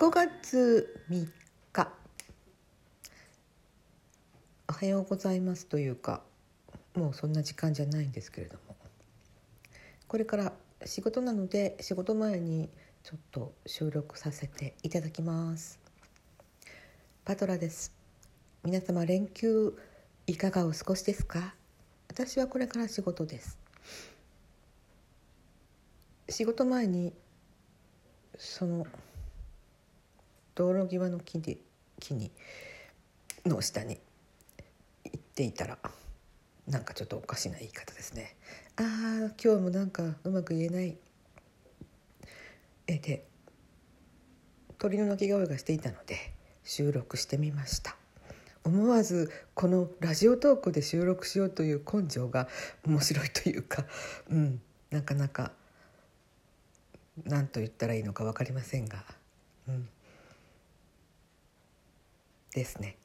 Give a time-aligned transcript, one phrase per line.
[0.00, 1.28] 5月3
[1.74, 1.92] 日。
[4.66, 6.22] おはようございますというか
[6.94, 8.76] もうそんな時間じゃないんですけれども。
[10.08, 10.54] これから
[10.86, 12.70] 仕事なので仕事前に
[13.02, 15.78] ちょっと収録させていただきます。
[17.26, 17.92] パトラです。
[18.64, 19.76] 皆様連休
[20.26, 21.54] いかがお過ごしですか？
[22.08, 23.58] 私はこれから仕事です。
[26.30, 27.12] 仕事前に
[28.38, 28.86] その
[30.60, 31.56] 道路際の木で
[31.98, 32.30] 木に
[33.46, 33.98] の下に
[35.04, 35.78] 行っていたら
[36.68, 38.36] なんかちょっとおかしな言い方ですね。
[38.76, 38.86] ああ
[39.42, 40.98] 今日もなんかうまく言えない。
[42.86, 43.24] えで
[44.76, 47.96] 鳥の鳴き声がしていたので収録してみました。
[48.62, 52.48] 思わずこのラジオトークで収録しようという根性が
[52.86, 53.86] 面白いというか
[54.28, 55.52] うんなかなか
[57.24, 59.02] 何と言ったらいいのか分かりませんが
[59.66, 59.88] うん。
[62.54, 62.98] ですね。